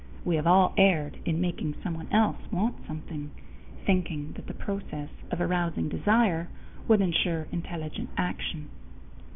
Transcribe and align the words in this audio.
We 0.25 0.35
have 0.37 0.47
all 0.47 0.73
erred 0.79 1.19
in 1.25 1.39
making 1.39 1.75
someone 1.83 2.07
else 2.11 2.39
want 2.51 2.73
something, 2.87 3.29
thinking 3.85 4.31
that 4.31 4.47
the 4.47 4.53
process 4.55 5.09
of 5.29 5.39
arousing 5.39 5.89
desire 5.89 6.49
would 6.87 7.01
insure 7.01 7.45
intelligent 7.51 8.09
action. 8.17 8.69